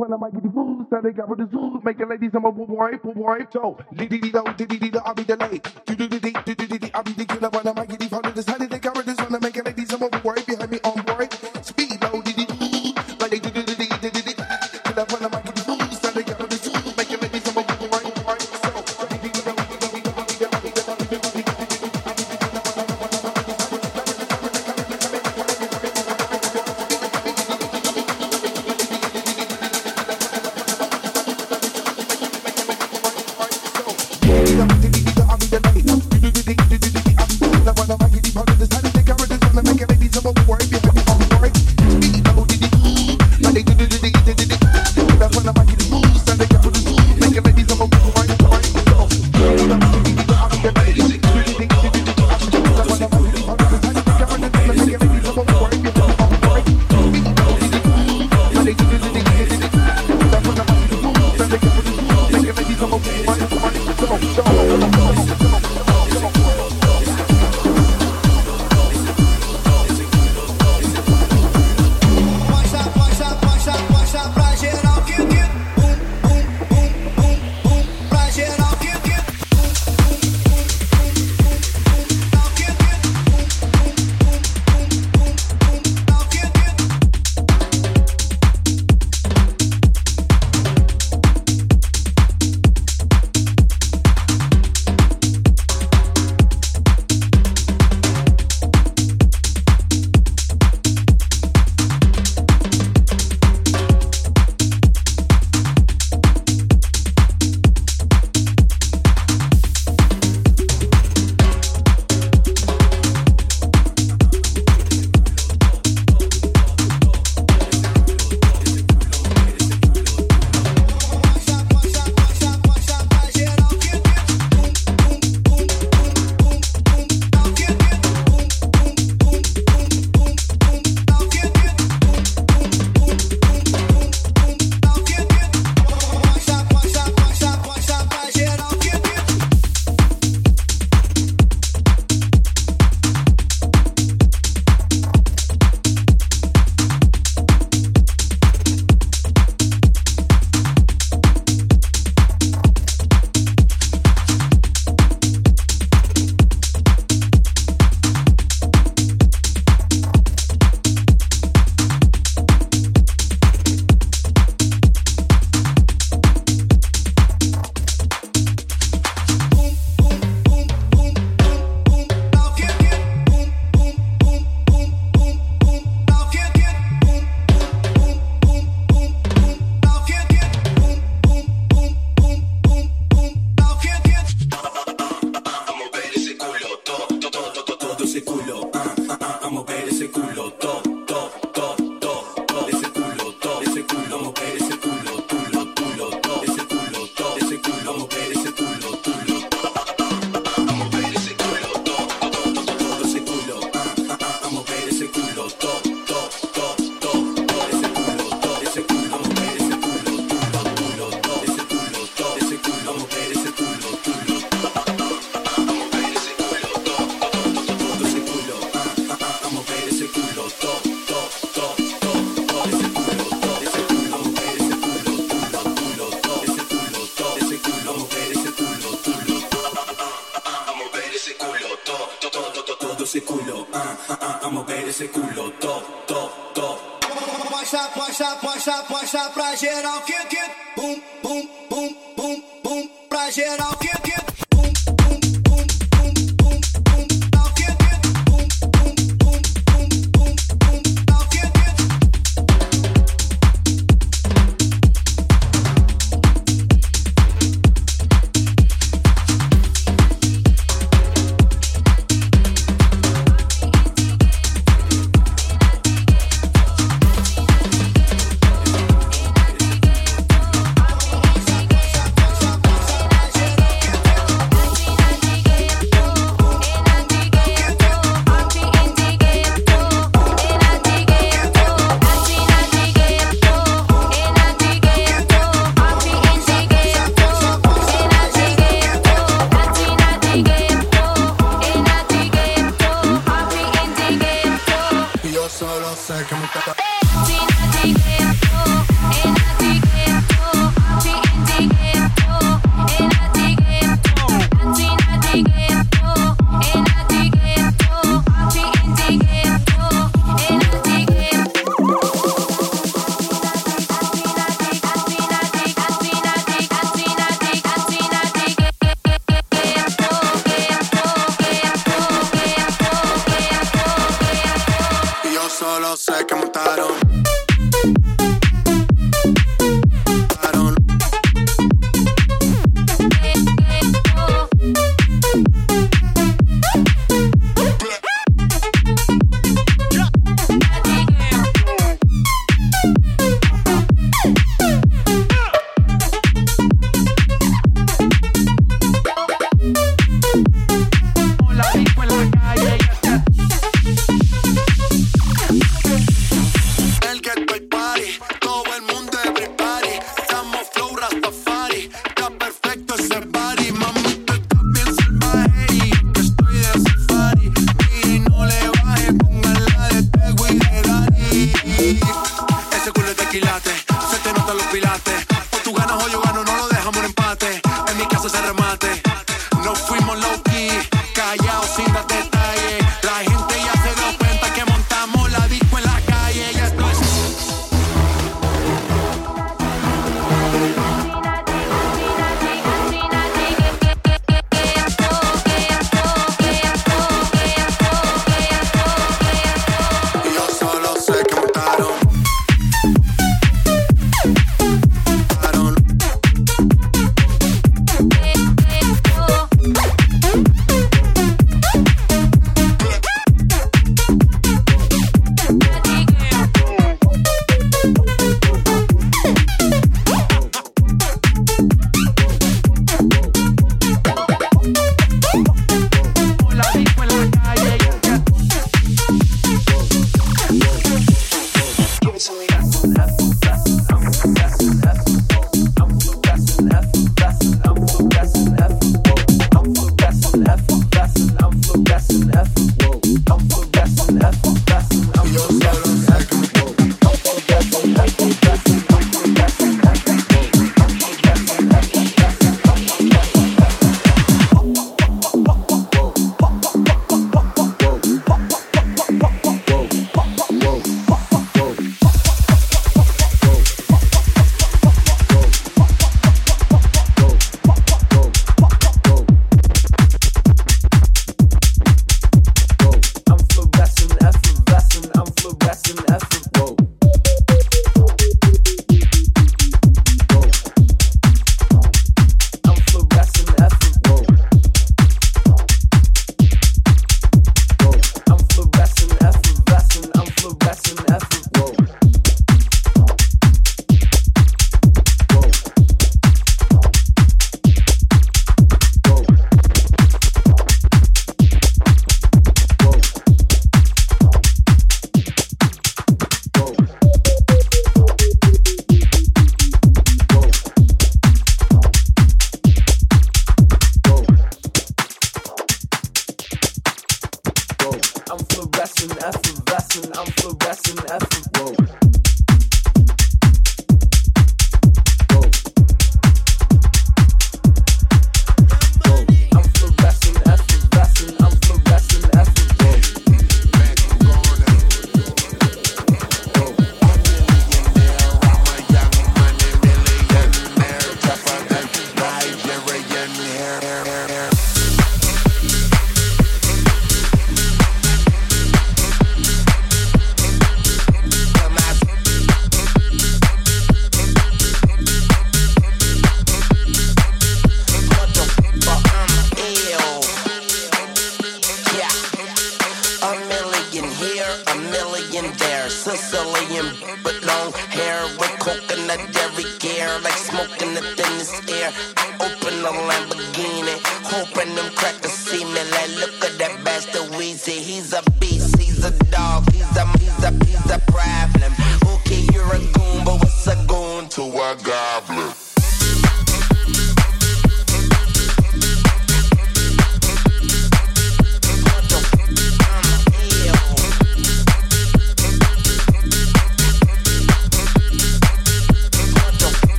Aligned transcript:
When 0.00 0.14
I 0.14 0.16
might 0.16 0.32
get 0.32 0.42
the 0.44 0.48
booze, 0.48 0.86
that 0.90 1.02
they 1.02 1.12
got 1.12 1.28
with 1.28 1.40
the 1.40 1.48
zoo. 1.52 1.78
Making 1.84 2.08
ladies, 2.08 2.30
I'm 2.34 2.46
a 2.46 2.52
boo 2.52 2.64
boy, 2.64 2.92
boo 3.04 3.12
boy, 3.12 3.40
Joe. 3.52 3.76
Diddy, 3.94 4.18
diddy, 4.18 4.32
diddy, 4.56 4.78
diddy, 4.78 4.98
I'll 5.04 5.12
be 5.12 5.24
the 5.24 5.36
late. 5.36 5.68
Do 5.84 5.94
do 5.94 6.08
do 6.08 6.18
do 6.18 6.32
do 6.32 6.54
do 6.54 6.78
do, 6.78 6.88
I'll 6.94 7.02
be 7.02 7.12
the 7.12 7.26
killer, 7.26 7.50
When 7.50 7.68
I 7.68 7.72
might 7.74 7.90
get 7.90 8.00
the 8.00 8.08
phone 8.08 8.22
to 8.22 8.32
the 8.32 8.42
side 8.42 8.62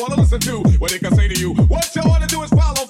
wanna 0.00 0.16
listen 0.16 0.40
to, 0.40 0.62
what 0.78 0.90
they 0.90 0.98
can 0.98 1.14
say 1.14 1.28
to 1.28 1.40
you. 1.40 1.54
What 1.54 1.94
you 1.94 2.02
wanna 2.04 2.26
do 2.26 2.42
is 2.42 2.50
follow 2.50 2.84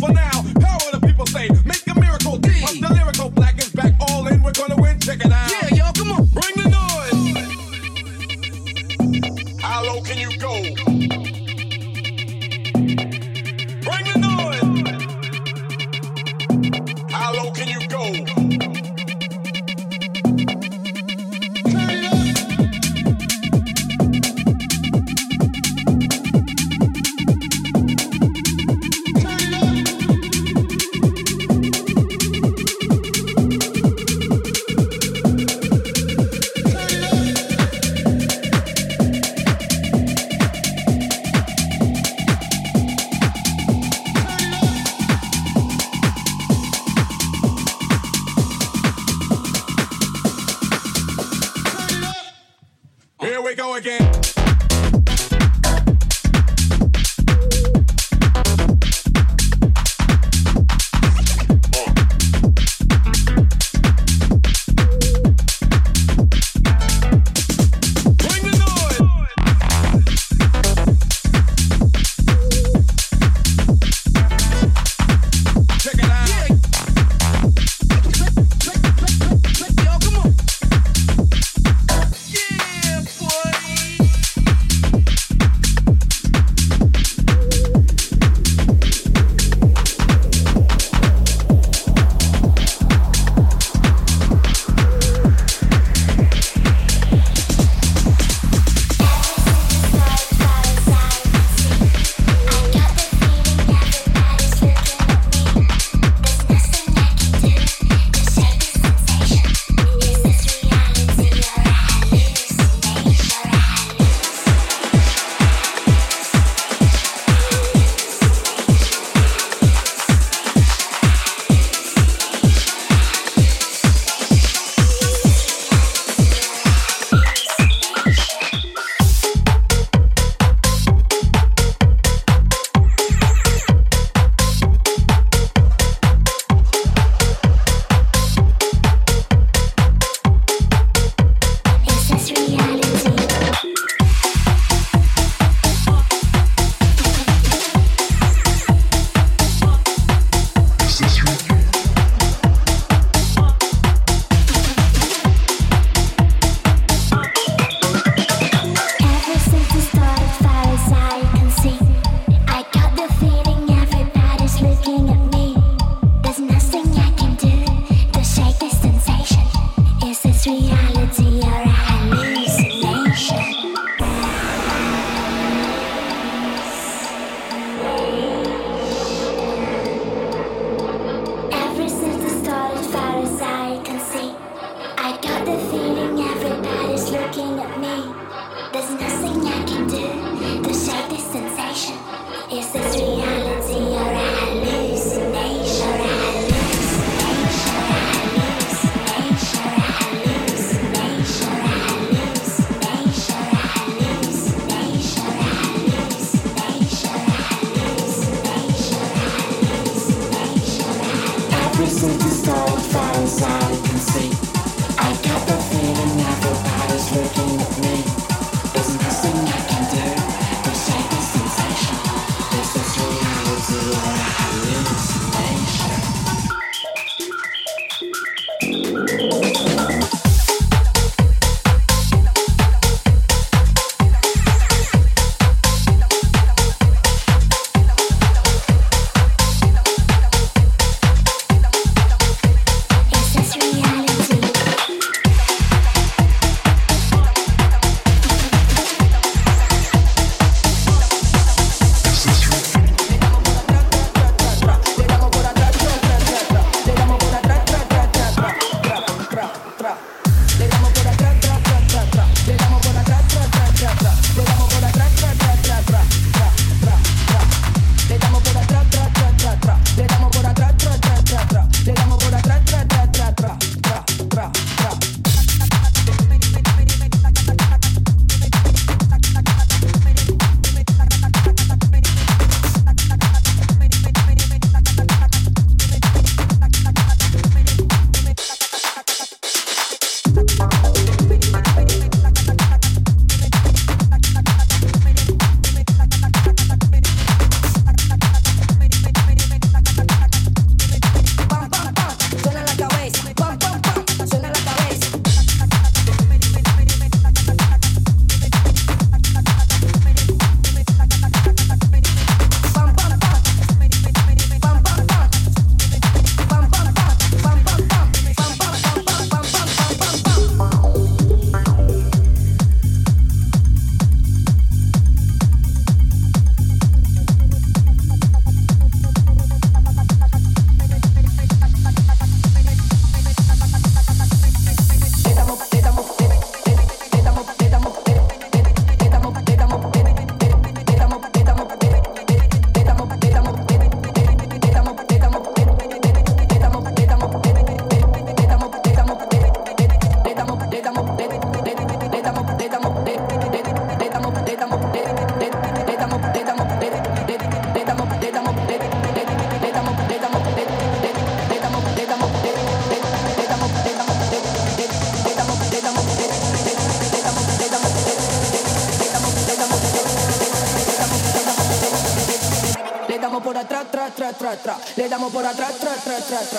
track, 376.28 376.50
track. 376.50 376.57